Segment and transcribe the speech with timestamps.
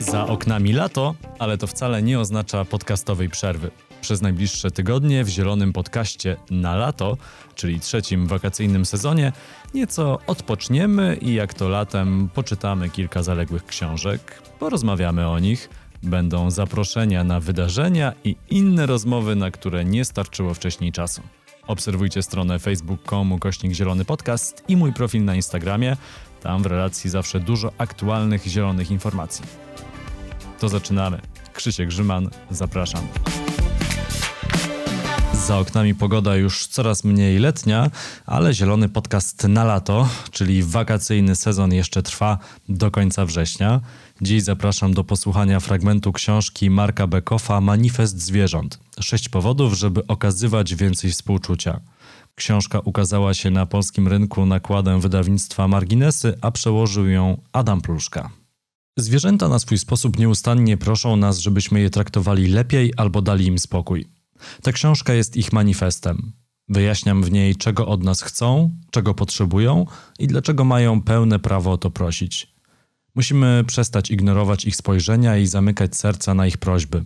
[0.00, 3.70] Za oknami lato, ale to wcale nie oznacza podcastowej przerwy.
[4.00, 7.16] Przez najbliższe tygodnie w zielonym podcaście na lato,
[7.54, 9.32] czyli trzecim wakacyjnym sezonie,
[9.74, 15.68] nieco odpoczniemy i jak to latem poczytamy kilka zaległych książek, porozmawiamy o nich,
[16.02, 21.22] będą zaproszenia na wydarzenia i inne rozmowy, na które nie starczyło wcześniej czasu.
[21.66, 25.96] Obserwujcie stronę facebook.com kośnik zielony podcast i mój profil na Instagramie.
[26.44, 29.44] Tam w relacji zawsze dużo aktualnych zielonych informacji.
[30.60, 31.20] To zaczynamy.
[31.52, 33.06] Krzysiek Grzyman, zapraszam.
[35.46, 37.90] Za oknami pogoda już coraz mniej letnia,
[38.26, 43.80] ale zielony podcast na lato, czyli wakacyjny sezon jeszcze trwa do końca września.
[44.22, 48.78] Dziś zapraszam do posłuchania fragmentu książki Marka Bekoffa Manifest Zwierząt.
[49.00, 51.80] Sześć powodów, żeby okazywać więcej współczucia.
[52.34, 58.30] Książka ukazała się na polskim rynku nakładem wydawnictwa Marginesy, a przełożył ją Adam Pluszka.
[58.98, 64.13] Zwierzęta na swój sposób nieustannie proszą nas, żebyśmy je traktowali lepiej albo dali im spokój.
[64.62, 66.32] Ta książka jest ich manifestem.
[66.68, 69.86] Wyjaśniam w niej, czego od nas chcą, czego potrzebują
[70.18, 72.54] i dlaczego mają pełne prawo o to prosić.
[73.14, 77.04] Musimy przestać ignorować ich spojrzenia i zamykać serca na ich prośby.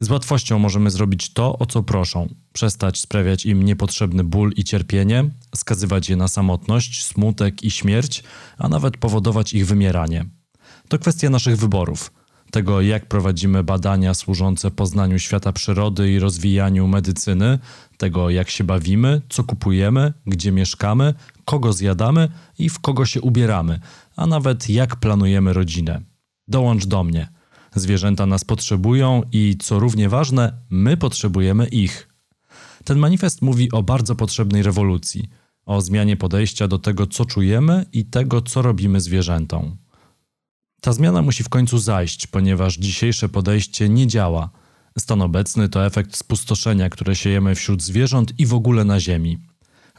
[0.00, 5.30] Z łatwością możemy zrobić to, o co proszą, przestać sprawiać im niepotrzebny ból i cierpienie,
[5.56, 8.22] skazywać je na samotność, smutek i śmierć,
[8.58, 10.24] a nawet powodować ich wymieranie.
[10.88, 12.12] To kwestia naszych wyborów,
[12.50, 17.58] tego jak prowadzimy badania służące poznaniu świata przyrody i rozwijaniu medycyny,
[17.96, 23.80] tego jak się bawimy, co kupujemy, gdzie mieszkamy, kogo zjadamy i w kogo się ubieramy,
[24.16, 26.00] a nawet jak planujemy rodzinę.
[26.48, 27.28] Dołącz do mnie.
[27.74, 32.08] Zwierzęta nas potrzebują i, co równie ważne, my potrzebujemy ich.
[32.84, 35.28] Ten manifest mówi o bardzo potrzebnej rewolucji,
[35.66, 39.76] o zmianie podejścia do tego, co czujemy i tego, co robimy zwierzętom.
[40.80, 44.50] Ta zmiana musi w końcu zajść, ponieważ dzisiejsze podejście nie działa.
[44.98, 49.38] Stan obecny to efekt spustoszenia, które siejemy wśród zwierząt i w ogóle na Ziemi.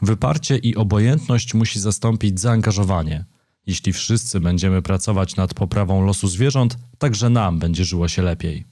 [0.02, 3.24] Wyparcie i obojętność musi zastąpić zaangażowanie.
[3.66, 8.64] Jeśli wszyscy będziemy pracować nad poprawą losu zwierząt, także nam będzie żyło się lepiej.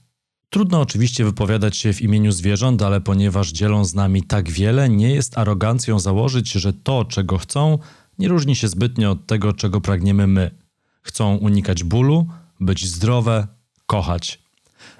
[0.49, 5.11] Trudno oczywiście wypowiadać się w imieniu zwierząt, ale ponieważ dzielą z nami tak wiele, nie
[5.11, 7.79] jest arogancją założyć, że to, czego chcą,
[8.19, 10.58] nie różni się zbytnio od tego, czego pragniemy my.
[11.01, 12.27] Chcą unikać bólu,
[12.59, 13.47] być zdrowe,
[13.85, 14.39] kochać.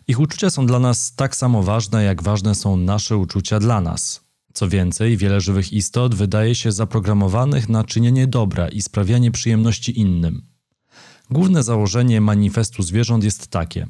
[0.08, 4.30] Ich uczucia są dla nas tak samo ważne, jak ważne są nasze uczucia dla nas.
[4.54, 10.42] Co więcej, wiele żywych istot wydaje się zaprogramowanych na czynienie dobra i sprawianie przyjemności innym.
[11.32, 13.88] Główne założenie manifestu zwierząt jest takie: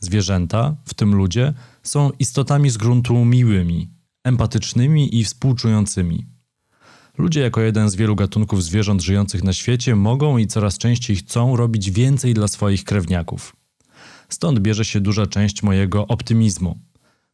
[0.00, 3.90] zwierzęta, w tym ludzie, są istotami z gruntu miłymi,
[4.24, 6.33] empatycznymi i współczującymi.
[7.18, 11.56] Ludzie, jako jeden z wielu gatunków zwierząt żyjących na świecie, mogą i coraz częściej chcą
[11.56, 13.56] robić więcej dla swoich krewniaków.
[14.28, 16.78] Stąd bierze się duża część mojego optymizmu.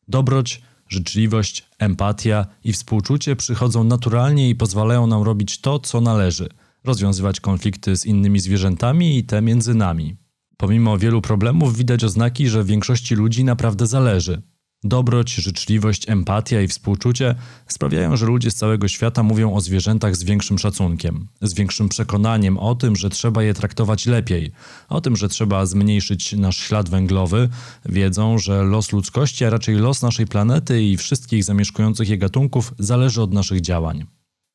[0.09, 6.49] Dobroć, życzliwość, empatia i współczucie przychodzą naturalnie i pozwalają nam robić to, co należy
[6.85, 10.17] rozwiązywać konflikty z innymi zwierzętami i te między nami.
[10.57, 14.43] Pomimo wielu problemów widać oznaki, że większości ludzi naprawdę zależy.
[14.85, 17.35] Dobroć, życzliwość, empatia i współczucie
[17.67, 22.59] sprawiają, że ludzie z całego świata mówią o zwierzętach z większym szacunkiem, z większym przekonaniem
[22.59, 24.53] o tym, że trzeba je traktować lepiej,
[24.89, 27.49] o tym, że trzeba zmniejszyć nasz ślad węglowy.
[27.85, 33.23] Wiedzą, że los ludzkości, a raczej los naszej planety i wszystkich zamieszkujących je gatunków zależy
[33.23, 34.07] od naszych działań.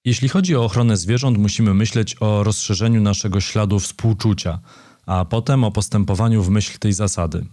[0.06, 4.60] Jeśli chodzi o ochronę zwierząt, musimy myśleć o rozszerzeniu naszego śladu współczucia,
[5.06, 7.46] a potem o postępowaniu w myśl tej zasady.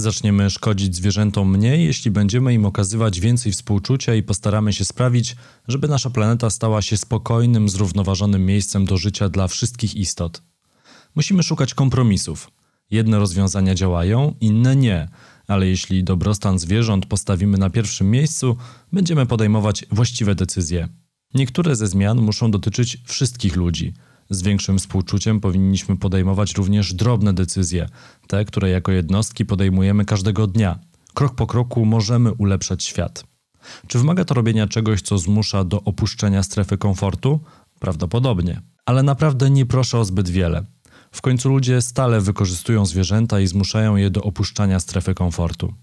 [0.00, 5.36] Zaczniemy szkodzić zwierzętom mniej, jeśli będziemy im okazywać więcej współczucia i postaramy się sprawić,
[5.68, 10.42] żeby nasza planeta stała się spokojnym, zrównoważonym miejscem do życia dla wszystkich istot.
[11.14, 12.50] Musimy szukać kompromisów.
[12.90, 15.08] Jedne rozwiązania działają, inne nie,
[15.46, 18.56] ale jeśli dobrostan zwierząt postawimy na pierwszym miejscu,
[18.92, 20.88] będziemy podejmować właściwe decyzje.
[21.34, 23.92] Niektóre ze zmian muszą dotyczyć wszystkich ludzi–
[24.30, 27.88] z większym współczuciem powinniśmy podejmować również drobne decyzje,
[28.26, 30.78] te, które jako jednostki podejmujemy każdego dnia.
[31.14, 33.24] Krok po kroku możemy ulepszać świat.
[33.86, 37.40] Czy wymaga to robienia czegoś, co zmusza do opuszczenia strefy komfortu?
[37.80, 38.62] Prawdopodobnie.
[38.86, 40.66] Ale naprawdę nie proszę o zbyt wiele.
[41.12, 45.74] W końcu ludzie stale wykorzystują zwierzęta i zmuszają je do opuszczania strefy komfortu.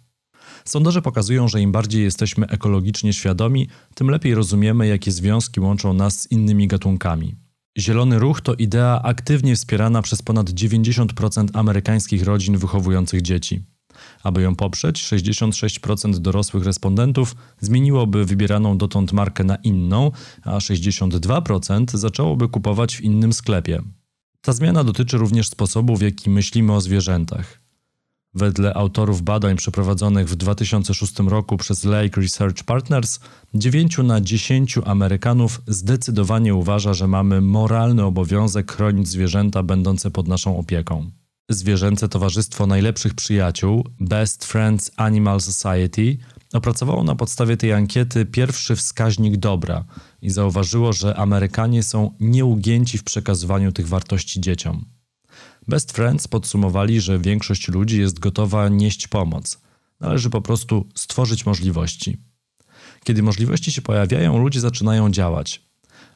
[0.65, 6.21] Sondaże pokazują, że im bardziej jesteśmy ekologicznie świadomi, tym lepiej rozumiemy, jakie związki łączą nas
[6.21, 7.46] z innymi gatunkami.
[7.77, 13.63] Zielony Ruch to idea aktywnie wspierana przez ponad 90% amerykańskich rodzin wychowujących dzieci.
[14.23, 20.11] Aby ją poprzeć, 66% dorosłych respondentów zmieniłoby wybieraną dotąd markę na inną,
[20.43, 23.81] a 62% zaczęłoby kupować w innym sklepie.
[24.41, 27.66] Ta zmiana dotyczy również sposobu, w jaki myślimy o zwierzętach.
[28.37, 33.19] Wedle autorów badań przeprowadzonych w 2006 roku przez Lake Research Partners,
[33.53, 40.57] 9 na 10 Amerykanów zdecydowanie uważa, że mamy moralny obowiązek chronić zwierzęta będące pod naszą
[40.57, 41.11] opieką.
[41.49, 46.17] Zwierzęce Towarzystwo Najlepszych Przyjaciół Best Friends Animal Society
[46.53, 49.85] opracowało na podstawie tej ankiety pierwszy wskaźnik dobra
[50.21, 54.96] i zauważyło, że Amerykanie są nieugięci w przekazywaniu tych wartości dzieciom.
[55.67, 59.61] Best Friends podsumowali, że większość ludzi jest gotowa nieść pomoc.
[59.99, 62.17] Należy po prostu stworzyć możliwości.
[63.03, 65.67] Kiedy możliwości się pojawiają, ludzie zaczynają działać.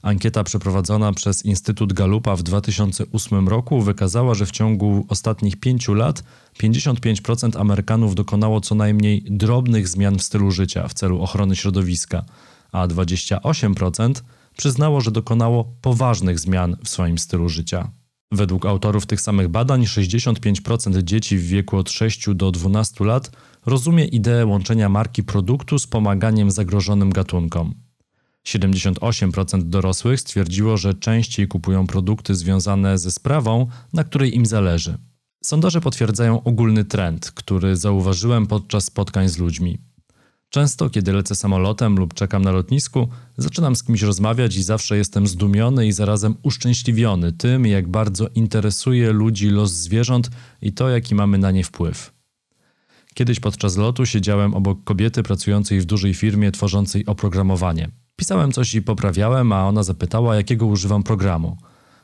[0.01, 6.23] Ankieta przeprowadzona przez Instytut Galupa w 2008 roku wykazała, że w ciągu ostatnich pięciu lat
[6.63, 12.25] 55% Amerykanów dokonało co najmniej drobnych zmian w stylu życia w celu ochrony środowiska,
[12.71, 14.21] a 28%
[14.57, 17.91] przyznało, że dokonało poważnych zmian w swoim stylu życia.
[18.31, 23.31] Według autorów tych samych badań 65% dzieci w wieku od 6 do 12 lat
[23.65, 27.73] rozumie ideę łączenia marki produktu z pomaganiem zagrożonym gatunkom.
[28.47, 34.97] 78% dorosłych stwierdziło, że częściej kupują produkty związane ze sprawą, na której im zależy.
[35.43, 39.77] Sondaże potwierdzają ogólny trend, który zauważyłem podczas spotkań z ludźmi.
[40.53, 43.07] Często, kiedy lecę samolotem lub czekam na lotnisku,
[43.37, 49.11] zaczynam z kimś rozmawiać i zawsze jestem zdumiony i zarazem uszczęśliwiony tym, jak bardzo interesuje
[49.11, 50.29] ludzi los zwierząt
[50.61, 52.13] i to, jaki mamy na nie wpływ.
[53.13, 57.89] Kiedyś podczas lotu siedziałem obok kobiety pracującej w dużej firmie tworzącej oprogramowanie.
[58.15, 61.57] Pisałem coś i poprawiałem, a ona zapytała, jakiego używam programu.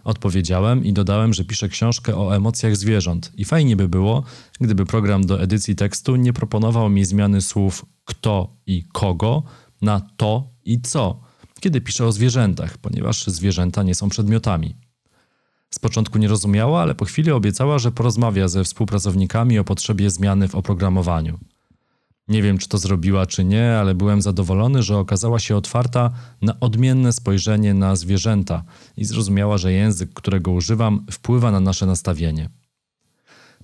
[0.07, 4.23] Odpowiedziałem i dodałem, że piszę książkę o emocjach zwierząt i fajnie by było,
[4.61, 9.43] gdyby program do edycji tekstu nie proponował mi zmiany słów kto i kogo
[9.81, 11.19] na to i co,
[11.59, 14.75] kiedy piszę o zwierzętach, ponieważ zwierzęta nie są przedmiotami.
[15.69, 20.47] Z początku nie rozumiała, ale po chwili obiecała, że porozmawia ze współpracownikami o potrzebie zmiany
[20.47, 21.39] w oprogramowaniu.
[22.27, 26.59] Nie wiem, czy to zrobiła, czy nie, ale byłem zadowolony, że okazała się otwarta na
[26.59, 28.63] odmienne spojrzenie na zwierzęta
[28.97, 32.49] i zrozumiała, że język, którego używam, wpływa na nasze nastawienie.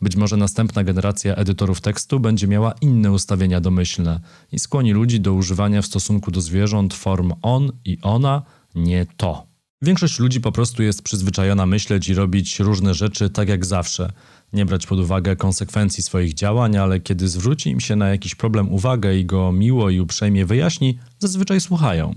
[0.01, 4.19] Być może następna generacja edytorów tekstu będzie miała inne ustawienia domyślne
[4.51, 8.41] i skłoni ludzi do używania w stosunku do zwierząt form on i ona,
[8.75, 9.53] nie to.
[9.81, 14.11] Większość ludzi po prostu jest przyzwyczajona myśleć i robić różne rzeczy tak jak zawsze,
[14.53, 18.73] nie brać pod uwagę konsekwencji swoich działań, ale kiedy zwróci im się na jakiś problem
[18.73, 22.13] uwagę i go miło i uprzejmie wyjaśni, zazwyczaj słuchają.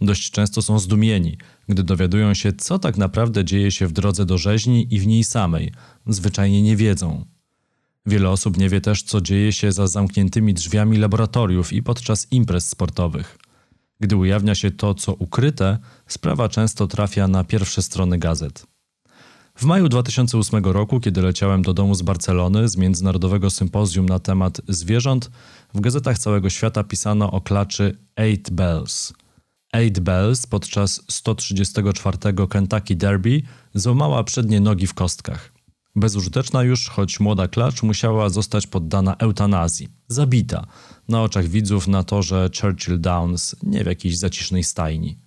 [0.00, 1.38] Dość często są zdumieni,
[1.68, 5.24] gdy dowiadują się, co tak naprawdę dzieje się w drodze do rzeźni i w niej
[5.24, 5.72] samej.
[6.06, 7.24] Zwyczajnie nie wiedzą.
[8.06, 12.68] Wiele osób nie wie też, co dzieje się za zamkniętymi drzwiami laboratoriów i podczas imprez
[12.68, 13.38] sportowych.
[14.00, 18.71] Gdy ujawnia się to, co ukryte, sprawa często trafia na pierwsze strony gazet.
[19.62, 24.60] W maju 2008 roku, kiedy leciałem do domu z Barcelony z międzynarodowego sympozjum na temat
[24.68, 25.30] zwierząt,
[25.74, 29.12] w gazetach całego świata pisano o klaczy Eight Bells.
[29.72, 32.18] Eight Bells podczas 134
[32.50, 33.42] Kentucky Derby
[33.74, 35.52] złamała przednie nogi w kostkach.
[35.96, 40.66] Bezużyteczna już, choć młoda klacz musiała zostać poddana eutanazji, zabita
[41.08, 45.21] na oczach widzów na torze Churchill Downs, nie w jakiejś zacisznej stajni.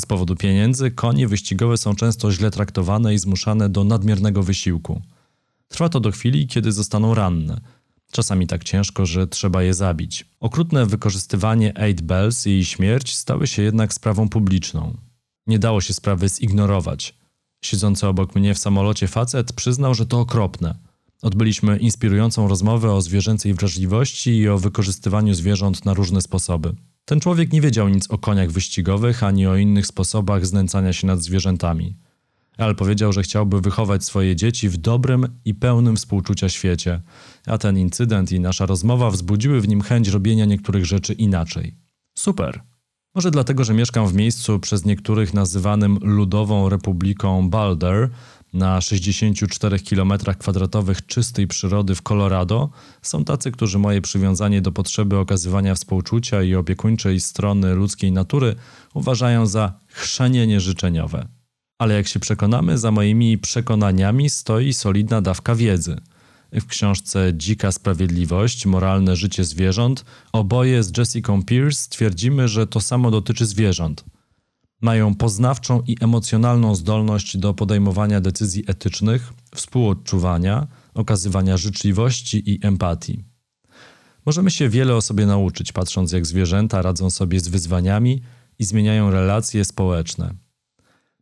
[0.00, 5.02] Z powodu pieniędzy konie wyścigowe są często źle traktowane i zmuszane do nadmiernego wysiłku.
[5.68, 7.60] Trwa to do chwili, kiedy zostaną ranne.
[8.12, 10.26] Czasami tak ciężko, że trzeba je zabić.
[10.40, 14.94] Okrutne wykorzystywanie Eight Bells i jej śmierć stały się jednak sprawą publiczną.
[15.46, 17.14] Nie dało się sprawy zignorować.
[17.64, 20.74] Siedzący obok mnie w samolocie facet przyznał, że to okropne.
[21.22, 26.74] Odbyliśmy inspirującą rozmowę o zwierzęcej wrażliwości i o wykorzystywaniu zwierząt na różne sposoby.
[27.08, 31.22] Ten człowiek nie wiedział nic o koniach wyścigowych ani o innych sposobach znęcania się nad
[31.22, 31.96] zwierzętami.
[32.58, 37.00] Ale powiedział, że chciałby wychować swoje dzieci w dobrym i pełnym współczucia świecie,
[37.46, 41.74] a ten incydent i nasza rozmowa wzbudziły w nim chęć robienia niektórych rzeczy inaczej.
[42.18, 42.60] Super.
[43.14, 48.10] Może dlatego, że mieszkam w miejscu przez niektórych nazywanym Ludową Republiką Boulder,
[48.52, 52.70] na 64 km2 czystej przyrody w Colorado
[53.02, 58.54] są tacy, którzy moje przywiązanie do potrzeby okazywania współczucia i opiekuńczej strony ludzkiej natury
[58.94, 61.28] uważają za chrzanienie życzeniowe.
[61.78, 66.00] Ale jak się przekonamy, za moimi przekonaniami stoi solidna dawka wiedzy.
[66.52, 73.10] W książce Dzika Sprawiedliwość Moralne życie zwierząt oboje z Jessica Pierce twierdzimy, że to samo
[73.10, 74.04] dotyczy zwierząt–
[74.80, 83.24] mają poznawczą i emocjonalną zdolność do podejmowania decyzji etycznych, współodczuwania, okazywania życzliwości i empatii.
[84.26, 88.22] Możemy się wiele o sobie nauczyć, patrząc jak zwierzęta radzą sobie z wyzwaniami
[88.58, 90.34] i zmieniają relacje społeczne.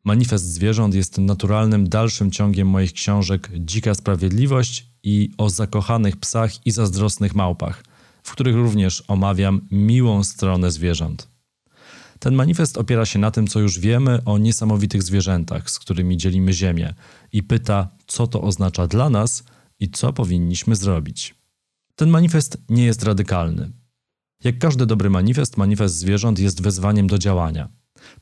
[0.05, 6.71] Manifest zwierząt jest naturalnym dalszym ciągiem moich książek Dzika Sprawiedliwość i o zakochanych psach i
[6.71, 7.85] zazdrosnych małpach,
[8.23, 11.36] w których również omawiam miłą stronę zwierząt.
[12.19, 16.53] Ten manifest opiera się na tym, co już wiemy o niesamowitych zwierzętach, z którymi dzielimy
[16.53, 16.95] Ziemię,
[17.33, 19.45] i pyta, co to oznacza dla nas
[19.81, 21.35] i co powinniśmy zrobić.
[21.95, 23.73] Ten manifest nie jest radykalny.
[24.45, 27.69] Jak każdy dobry manifest, manifest zwierząt jest wezwaniem do działania.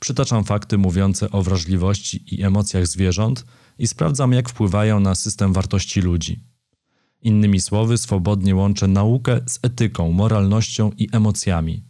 [0.01, 3.45] Przytaczam fakty mówiące o wrażliwości i emocjach zwierząt
[3.79, 6.41] i sprawdzam, jak wpływają na system wartości ludzi.
[7.23, 11.85] Innymi słowy, swobodnie łączę naukę z etyką, moralnością i emocjami.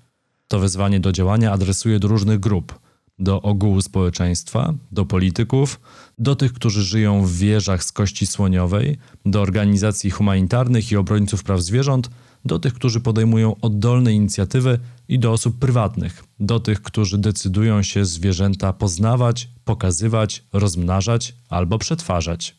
[0.54, 2.78] To wezwanie do działania adresuję do różnych grup:
[3.18, 5.80] do ogółu społeczeństwa, do polityków,
[6.18, 11.60] do tych, którzy żyją w wieżach z kości słoniowej, do organizacji humanitarnych i obrońców praw
[11.60, 12.10] zwierząt,
[12.44, 18.04] do tych, którzy podejmują oddolne inicjatywy i do osób prywatnych, do tych, którzy decydują się
[18.04, 22.56] zwierzęta poznawać, pokazywać, rozmnażać albo przetwarzać.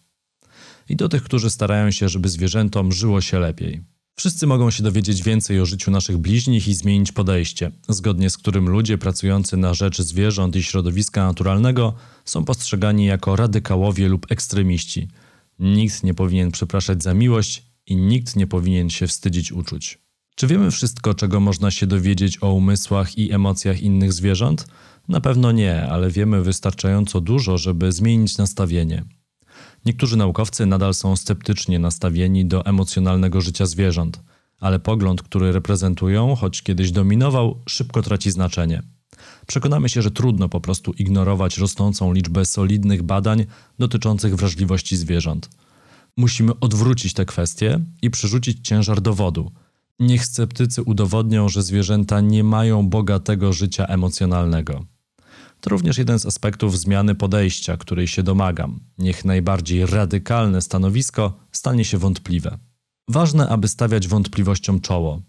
[0.89, 3.94] I do tych, którzy starają się, żeby zwierzętom żyło się lepiej.
[4.17, 8.69] Wszyscy mogą się dowiedzieć więcej o życiu naszych bliźnich i zmienić podejście, zgodnie z którym
[8.69, 11.93] ludzie pracujący na rzecz zwierząt i środowiska naturalnego
[12.25, 15.07] są postrzegani jako radykałowie lub ekstremiści.
[15.59, 19.99] Nikt nie powinien przepraszać za miłość i nikt nie powinien się wstydzić uczuć.
[20.35, 24.67] Czy wiemy wszystko, czego można się dowiedzieć o umysłach i emocjach innych zwierząt?
[25.07, 29.03] Na pewno nie, ale wiemy wystarczająco dużo, żeby zmienić nastawienie.
[29.85, 34.21] Niektórzy naukowcy nadal są sceptycznie nastawieni do emocjonalnego życia zwierząt,
[34.59, 38.83] ale pogląd, który reprezentują, choć kiedyś dominował, szybko traci znaczenie.
[39.47, 43.45] Przekonamy się, że trudno po prostu ignorować rosnącą liczbę solidnych badań
[43.79, 45.49] dotyczących wrażliwości zwierząt.
[46.17, 49.51] Musimy odwrócić tę kwestię i przerzucić ciężar dowodu.
[49.99, 54.85] Niech sceptycy udowodnią, że zwierzęta nie mają bogatego życia emocjonalnego.
[55.65, 58.79] To również jeden z aspektów zmiany podejścia, której się domagam.
[58.97, 62.57] Niech najbardziej radykalne stanowisko stanie się wątpliwe.
[63.09, 65.21] Ważne, aby stawiać wątpliwościom czoło.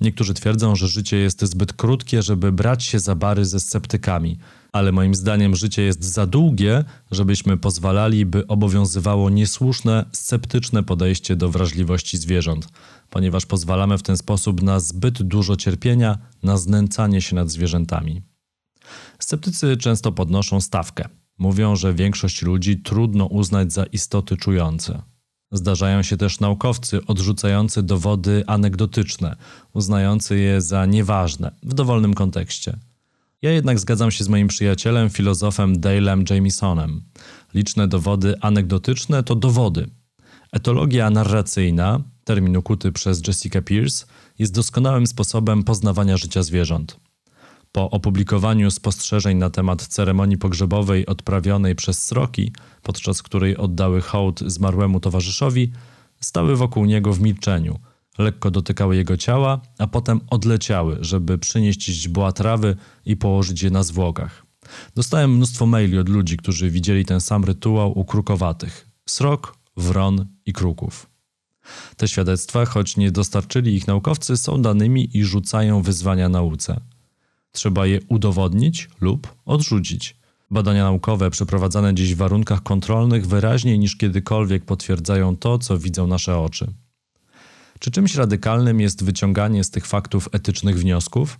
[0.00, 4.38] Niektórzy twierdzą, że życie jest zbyt krótkie, żeby brać się za bary ze sceptykami,
[4.72, 11.48] ale moim zdaniem życie jest za długie, żebyśmy pozwalali, by obowiązywało niesłuszne, sceptyczne podejście do
[11.48, 12.68] wrażliwości zwierząt,
[13.10, 18.22] ponieważ pozwalamy w ten sposób na zbyt dużo cierpienia, na znęcanie się nad zwierzętami.
[19.18, 21.08] Sceptycy często podnoszą stawkę.
[21.38, 25.02] Mówią, że większość ludzi trudno uznać za istoty czujące.
[25.52, 29.36] Zdarzają się też naukowcy odrzucający dowody anegdotyczne,
[29.72, 32.78] uznający je za nieważne w dowolnym kontekście.
[33.42, 37.02] Ja jednak zgadzam się z moim przyjacielem, filozofem Dalem Jamisonem.
[37.54, 39.90] Liczne dowody anegdotyczne to dowody.
[40.52, 44.06] Etologia narracyjna, termin ukuty przez Jessica Pierce,
[44.38, 46.96] jest doskonałym sposobem poznawania życia zwierząt.
[47.72, 55.00] Po opublikowaniu spostrzeżeń na temat ceremonii pogrzebowej odprawionej przez sroki, podczas której oddały hołd zmarłemu
[55.00, 55.72] towarzyszowi,
[56.20, 57.78] stały wokół niego w milczeniu,
[58.18, 63.82] lekko dotykały jego ciała, a potem odleciały, żeby przynieść źdźbła trawy i położyć je na
[63.82, 64.46] zwłokach.
[64.94, 70.52] Dostałem mnóstwo maili od ludzi, którzy widzieli ten sam rytuał u krukowatych srok, wron i
[70.52, 71.06] kruków.
[71.96, 76.80] Te świadectwa, choć nie dostarczyli ich naukowcy, są danymi i rzucają wyzwania nauce.
[77.52, 80.16] Trzeba je udowodnić lub odrzucić.
[80.50, 86.38] Badania naukowe przeprowadzane dziś w warunkach kontrolnych wyraźniej niż kiedykolwiek potwierdzają to, co widzą nasze
[86.38, 86.72] oczy.
[87.78, 91.38] Czy czymś radykalnym jest wyciąganie z tych faktów etycznych wniosków?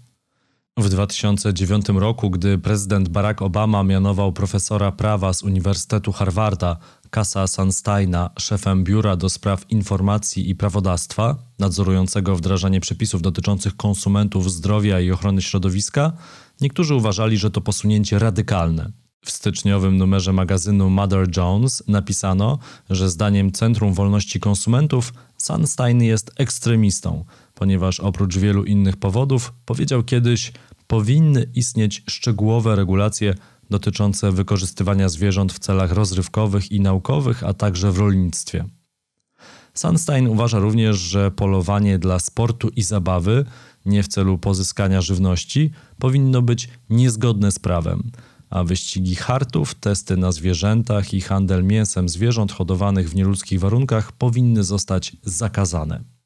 [0.78, 6.76] W 2009 roku, gdy prezydent Barack Obama mianował profesora prawa z Uniwersytetu Harvarda
[7.10, 15.00] Kasa Sunsteina szefem Biura do Spraw Informacji i Prawodawstwa, nadzorującego wdrażanie przepisów dotyczących konsumentów zdrowia
[15.00, 16.12] i ochrony środowiska,
[16.60, 18.92] niektórzy uważali, że to posunięcie radykalne.
[19.24, 22.58] W styczniowym numerze magazynu Mother Jones napisano,
[22.90, 27.24] że zdaniem Centrum Wolności Konsumentów Sunstein jest ekstremistą,
[27.54, 30.52] ponieważ oprócz wielu innych powodów powiedział kiedyś,
[30.86, 33.34] powinny istnieć szczegółowe regulacje
[33.70, 38.64] dotyczące wykorzystywania zwierząt w celach rozrywkowych i naukowych, a także w rolnictwie.
[39.74, 43.44] Sunstein uważa również, że polowanie dla sportu i zabawy,
[43.86, 48.10] nie w celu pozyskania żywności, powinno być niezgodne z prawem,
[48.50, 54.64] a wyścigi hartów, testy na zwierzętach i handel mięsem zwierząt hodowanych w nieludzkich warunkach powinny
[54.64, 56.17] zostać zakazane.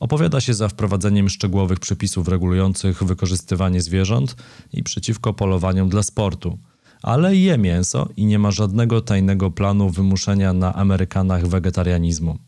[0.00, 4.36] Opowiada się za wprowadzeniem szczegółowych przepisów regulujących wykorzystywanie zwierząt
[4.72, 6.58] i przeciwko polowaniom dla sportu,
[7.02, 12.38] ale je mięso i nie ma żadnego tajnego planu wymuszenia na Amerykanach wegetarianizmu.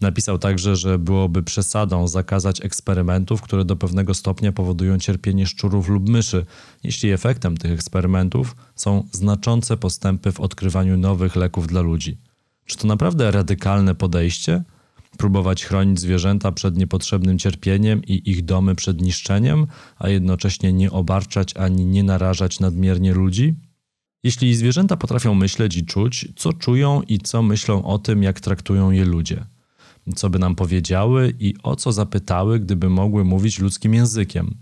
[0.00, 6.08] Napisał także, że byłoby przesadą zakazać eksperymentów, które do pewnego stopnia powodują cierpienie szczurów lub
[6.08, 6.46] myszy,
[6.84, 12.18] jeśli efektem tych eksperymentów są znaczące postępy w odkrywaniu nowych leków dla ludzi.
[12.66, 14.62] Czy to naprawdę radykalne podejście?
[15.18, 21.56] Próbować chronić zwierzęta przed niepotrzebnym cierpieniem i ich domy przed niszczeniem, a jednocześnie nie obarczać
[21.56, 23.54] ani nie narażać nadmiernie ludzi?
[24.22, 28.90] Jeśli zwierzęta potrafią myśleć i czuć, co czują i co myślą o tym, jak traktują
[28.90, 29.44] je ludzie?
[30.16, 34.54] Co by nam powiedziały i o co zapytały, gdyby mogły mówić ludzkim językiem?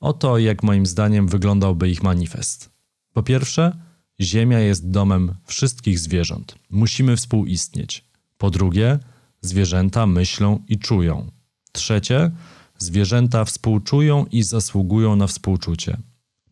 [0.00, 2.70] Oto, jak moim zdaniem, wyglądałby ich manifest.
[3.12, 3.76] Po pierwsze,
[4.20, 6.54] Ziemia jest domem wszystkich zwierząt.
[6.70, 8.04] Musimy współistnieć.
[8.38, 8.98] Po drugie,
[9.46, 11.30] zwierzęta myślą i czują.
[11.72, 12.30] Trzecie,
[12.78, 15.96] zwierzęta współczują i zasługują na współczucie.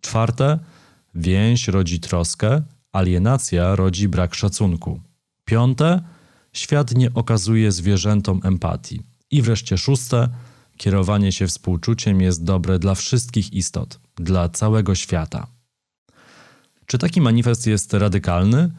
[0.00, 0.58] Czwarte,
[1.14, 5.00] więź rodzi troskę, alienacja rodzi brak szacunku.
[5.44, 6.02] Piąte,
[6.52, 9.02] świat nie okazuje zwierzętom empatii.
[9.30, 10.28] I wreszcie szóste,
[10.76, 15.46] kierowanie się współczuciem jest dobre dla wszystkich istot, dla całego świata.
[16.86, 18.70] Czy taki manifest jest radykalny?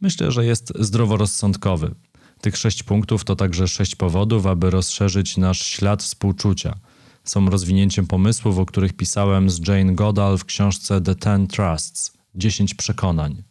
[0.00, 1.94] Myślę, że jest zdroworozsądkowy.
[2.42, 6.78] Tych sześć punktów to także sześć powodów, aby rozszerzyć nasz ślad współczucia.
[7.24, 12.74] Są rozwinięciem pomysłów, o których pisałem z Jane Goodall w książce The Ten Trusts 10
[12.74, 13.42] przekonań.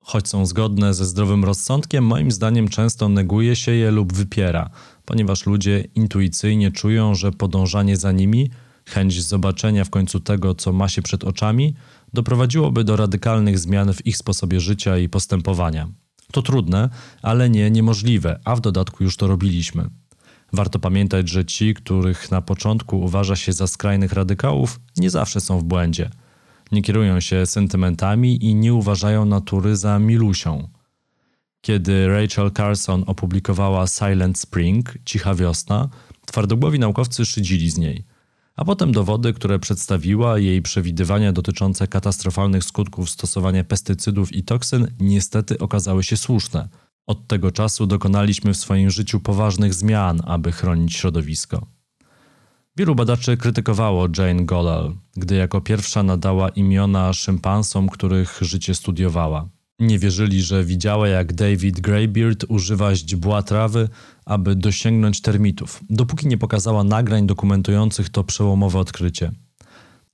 [0.00, 4.70] Choć są zgodne ze zdrowym rozsądkiem, moim zdaniem często neguje się je lub wypiera,
[5.04, 8.50] ponieważ ludzie intuicyjnie czują, że podążanie za nimi,
[8.86, 11.74] chęć zobaczenia w końcu tego, co ma się przed oczami,
[12.12, 15.88] doprowadziłoby do radykalnych zmian w ich sposobie życia i postępowania.
[16.30, 16.88] To trudne,
[17.22, 19.90] ale nie niemożliwe, a w dodatku już to robiliśmy.
[20.52, 25.58] Warto pamiętać, że ci, których na początku uważa się za skrajnych radykałów, nie zawsze są
[25.58, 26.10] w błędzie.
[26.72, 30.68] Nie kierują się sentymentami i nie uważają natury za milusią.
[31.60, 35.88] Kiedy Rachel Carson opublikowała Silent Spring, Cicha Wiosna,
[36.26, 38.04] twardogłowi naukowcy szydzili z niej
[38.56, 45.58] a potem dowody, które przedstawiła jej przewidywania dotyczące katastrofalnych skutków stosowania pestycydów i toksyn, niestety
[45.58, 46.68] okazały się słuszne.
[47.06, 51.66] Od tego czasu dokonaliśmy w swoim życiu poważnych zmian, aby chronić środowisko.
[52.76, 59.48] Wielu badaczy krytykowało Jane Goodall, gdy jako pierwsza nadała imiona szympansom, których życie studiowała.
[59.80, 63.88] Nie wierzyli, że widziała, jak David Greybeard używa źdźbła trawy,
[64.24, 69.32] aby dosięgnąć termitów, dopóki nie pokazała nagrań dokumentujących to przełomowe odkrycie.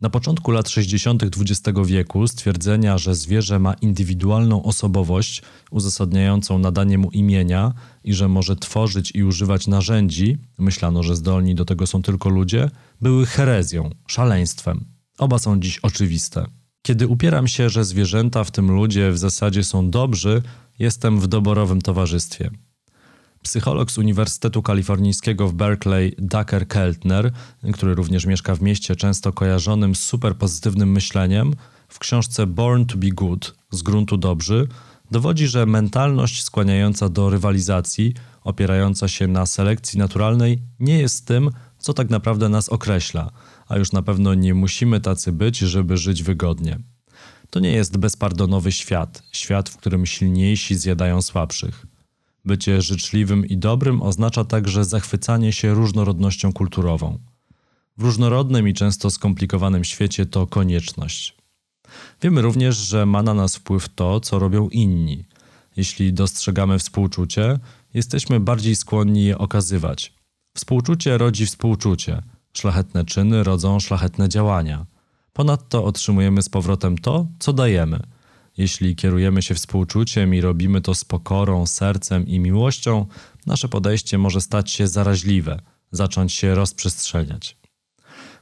[0.01, 1.23] Na początku lat 60.
[1.23, 7.73] XX wieku stwierdzenia, że zwierzę ma indywidualną osobowość uzasadniającą nadanie mu imienia
[8.05, 12.71] i że może tworzyć i używać narzędzi, myślano, że zdolni do tego są tylko ludzie,
[13.01, 14.85] były herezją, szaleństwem.
[15.19, 16.47] Oba są dziś oczywiste.
[16.87, 20.43] Kiedy upieram się, że zwierzęta, w tym ludzie, w zasadzie są dobrzy,
[20.79, 22.51] jestem w doborowym towarzystwie.
[23.43, 27.33] Psycholog z Uniwersytetu Kalifornijskiego w Berkeley, Ducker Keltner,
[27.73, 31.55] który również mieszka w mieście często kojarzonym z superpozytywnym myśleniem,
[31.89, 34.69] w książce Born to be Good z gruntu dobrzy,
[35.11, 41.51] dowodzi, że mentalność skłaniająca do rywalizacji, opierająca się na selekcji naturalnej, nie jest tym,
[41.87, 43.31] co tak naprawdę nas określa,
[43.69, 46.79] a już na pewno nie musimy tacy być, żeby żyć wygodnie.
[47.51, 51.87] To nie jest bezpardonowy świat, świat, w którym silniejsi zjadają słabszych.
[52.45, 57.19] Bycie życzliwym i dobrym oznacza także zachwycanie się różnorodnością kulturową.
[57.99, 61.37] W różnorodnym i często skomplikowanym świecie to konieczność.
[62.23, 65.25] Wiemy również, że ma na nas wpływ to, co robią inni.
[65.77, 67.59] Jeśli dostrzegamy współczucie,
[67.95, 70.16] jesteśmy bardziej skłonni je okazywać.
[70.57, 74.87] Współczucie rodzi współczucie, szlachetne czyny rodzą szlachetne działania.
[75.33, 78.01] Ponadto otrzymujemy z powrotem to, co dajemy–
[78.57, 83.07] jeśli kierujemy się współczuciem i robimy to z pokorą, sercem i miłością,
[83.47, 85.61] nasze podejście może stać się zaraźliwe,
[85.93, 87.57] zacząć się rozprzestrzeniać.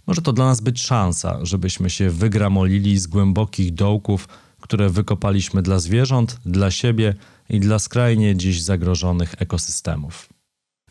[0.06, 4.28] Może to dla nas być szansa, żebyśmy się wygramolili z głębokich dołków,
[4.60, 7.14] które wykopaliśmy dla zwierząt, dla siebie
[7.48, 10.33] i dla skrajnie dziś zagrożonych ekosystemów.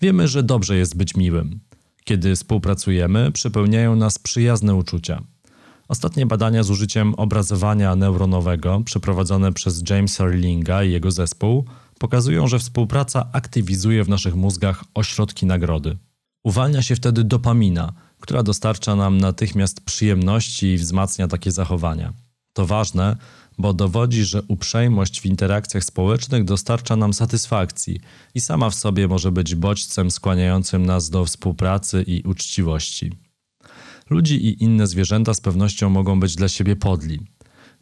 [0.04, 1.60] Wiemy, że dobrze jest być miłym.
[2.04, 5.24] Kiedy współpracujemy, przepełniają nas przyjazne uczucia.
[5.88, 11.66] Ostatnie badania z użyciem obrazowania neuronowego przeprowadzone przez Jamesa Rillinga i jego zespół
[12.00, 15.98] pokazują, że współpraca aktywizuje w naszych mózgach ośrodki nagrody.
[16.44, 22.14] Uwalnia się wtedy dopamina, która dostarcza nam natychmiast przyjemności i wzmacnia takie zachowania.
[22.54, 23.18] To ważne,
[23.58, 28.00] bo dowodzi, że uprzejmość w interakcjach społecznych dostarcza nam satysfakcji
[28.36, 33.12] i sama w sobie może być bodźcem skłaniającym nas do współpracy i uczciwości.
[34.10, 37.20] Ludzi i inne zwierzęta z pewnością mogą być dla siebie podli.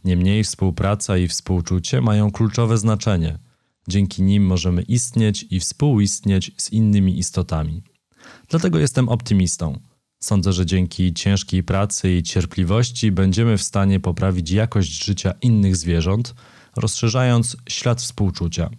[0.04, 3.40] Niemniej współpraca i współczucie mają kluczowe znaczenie.
[3.88, 7.84] Dzięki nim możemy istnieć i współistnieć z innymi istotami.
[8.50, 9.80] Dlatego jestem optymistą.
[10.24, 16.36] Sądzę, że dzięki ciężkiej pracy i cierpliwości będziemy w stanie poprawić jakość życia innych zwierząt,
[16.76, 18.70] rozszerzając ślad współczucia.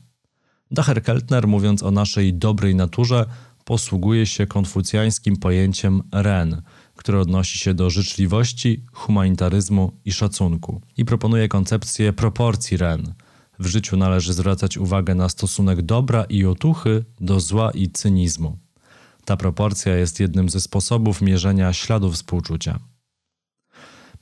[0.71, 3.27] Dacher Keltner, mówiąc o naszej dobrej naturze,
[3.65, 6.63] posługuje się konfucjańskim pojęciem ren,
[6.97, 13.15] które odnosi się do życzliwości, humanitaryzmu i szacunku i proponuje koncepcję proporcji ren.
[13.59, 18.59] W życiu należy zwracać uwagę na stosunek dobra i otuchy do zła i cynizmu.
[19.25, 22.79] Ta proporcja jest jednym ze sposobów mierzenia śladów współczucia.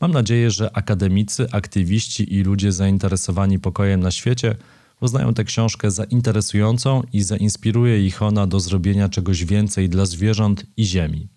[0.00, 4.56] Mam nadzieję, że akademicy, aktywiści i ludzie zainteresowani pokojem na świecie
[5.00, 10.66] uznają tę książkę za interesującą i zainspiruje ich ona do zrobienia czegoś więcej dla zwierząt
[10.76, 11.28] i ziemi.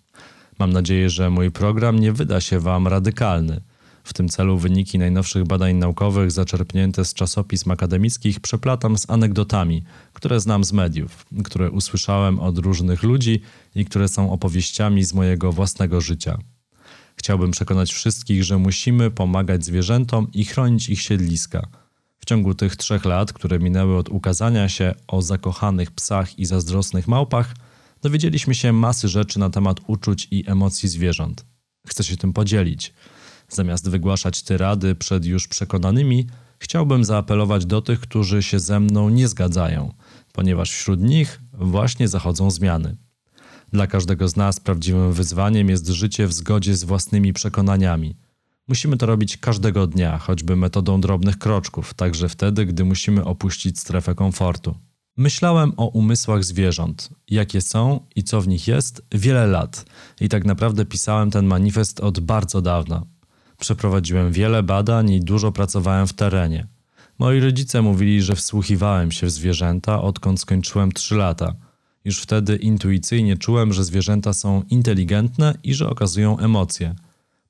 [0.58, 3.60] Mam nadzieję, że mój program nie wyda się Wam radykalny.
[4.04, 10.40] W tym celu wyniki najnowszych badań naukowych zaczerpnięte z czasopism akademickich przeplatam z anegdotami, które
[10.40, 13.40] znam z mediów, które usłyszałem od różnych ludzi
[13.74, 16.38] i które są opowieściami z mojego własnego życia.
[17.16, 21.68] Chciałbym przekonać wszystkich, że musimy pomagać zwierzętom i chronić ich siedliska.
[22.18, 27.08] W ciągu tych trzech lat, które minęły od ukazania się o zakochanych psach i zazdrosnych
[27.08, 27.54] małpach,
[28.02, 31.44] dowiedzieliśmy się masy rzeczy na temat uczuć i emocji zwierząt.
[31.86, 32.92] Chcę się tym podzielić.
[33.54, 36.26] Zamiast wygłaszać tyrady przed już przekonanymi,
[36.58, 39.92] chciałbym zaapelować do tych, którzy się ze mną nie zgadzają,
[40.32, 42.96] ponieważ wśród nich właśnie zachodzą zmiany.
[43.72, 48.16] Dla każdego z nas prawdziwym wyzwaniem jest życie w zgodzie z własnymi przekonaniami.
[48.68, 54.14] Musimy to robić każdego dnia, choćby metodą drobnych kroczków, także wtedy, gdy musimy opuścić strefę
[54.14, 54.74] komfortu.
[55.16, 59.84] Myślałem o umysłach zwierząt, jakie są i co w nich jest, wiele lat
[60.20, 63.02] i tak naprawdę pisałem ten manifest od bardzo dawna.
[63.58, 66.66] Przeprowadziłem wiele badań i dużo pracowałem w terenie.
[67.18, 71.54] Moi rodzice mówili, że wsłuchiwałem się w zwierzęta, odkąd skończyłem 3 lata.
[72.04, 76.94] Już wtedy intuicyjnie czułem, że zwierzęta są inteligentne i że okazują emocje.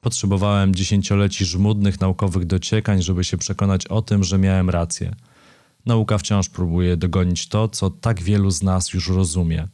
[0.01, 5.14] Potrzebowałem dziesięcioleci żmudnych naukowych dociekań, żeby się przekonać o tym, że miałem rację.
[5.87, 9.69] Nauka wciąż próbuje dogonić to, co tak wielu z nas już rozumie.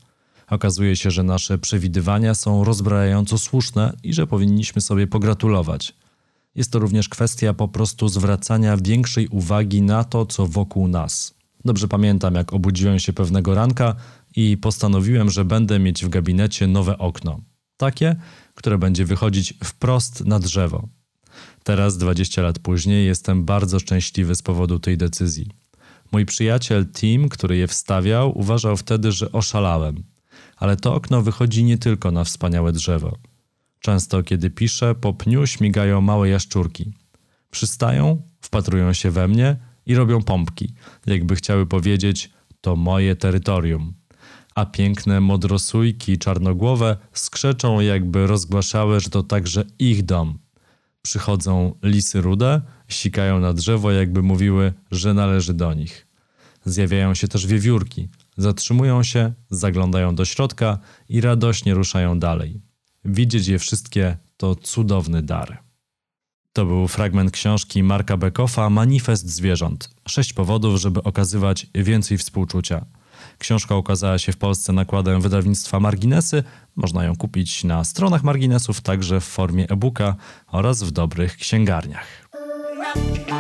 [0.50, 5.94] Okazuje się, że nasze przewidywania są rozbrajająco słuszne i że powinniśmy sobie pogratulować.
[6.54, 11.34] Jest to również kwestia po prostu zwracania większej uwagi na to, co wokół nas.
[11.64, 13.96] Dobrze pamiętam, jak obudziłem się pewnego ranka
[14.36, 17.40] i postanowiłem, że będę mieć w gabinecie nowe okno.
[17.76, 18.16] Takie,
[18.54, 20.88] które będzie wychodzić wprost na drzewo.
[21.64, 25.50] Teraz, 20 lat później, jestem bardzo szczęśliwy z powodu tej decyzji.
[26.12, 30.02] Mój przyjaciel Tim, który je wstawiał, uważał wtedy, że oszalałem.
[30.56, 33.16] Ale to okno wychodzi nie tylko na wspaniałe drzewo.
[33.80, 36.92] Często, kiedy piszę, po pniu śmigają małe jaszczurki.
[37.50, 40.74] Przystają, wpatrują się we mnie i robią pompki,
[41.06, 43.94] jakby chciały powiedzieć: To moje terytorium.
[44.54, 50.38] A piękne modrosójki czarnogłowe skrzeczą, jakby rozgłaszały, że to także ich dom.
[51.02, 56.06] Przychodzą lisy rude, sikają na drzewo, jakby mówiły, że należy do nich.
[56.64, 62.69] Zjawiają się też wiewiórki, zatrzymują się, zaglądają do środka i radośnie ruszają dalej.
[63.04, 65.62] Widzieć je wszystkie to cudowny dar.
[66.52, 69.90] To był fragment książki Marka Bekoffa Manifest zwierząt.
[70.08, 72.86] Sześć powodów, żeby okazywać więcej współczucia.
[73.38, 76.44] Książka ukazała się w Polsce nakładem wydawnictwa Marginesy.
[76.76, 82.29] Można ją kupić na stronach Marginesów, także w formie e-booka oraz w dobrych księgarniach.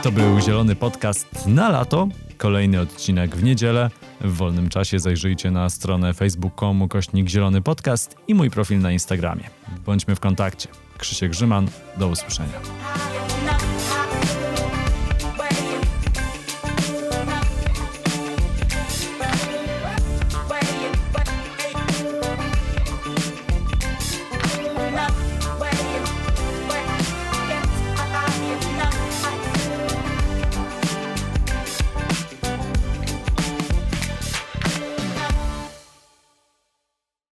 [0.02, 2.08] To był Zielony Podcast na lato.
[2.36, 3.90] Kolejny odcinek w niedzielę.
[4.20, 9.44] W wolnym czasie zajrzyjcie na stronę facebook.com kośnik Zielony Podcast i mój profil na Instagramie.
[9.86, 10.68] Bądźmy w kontakcie.
[10.98, 12.60] Krzysiek Grzyman, do usłyszenia.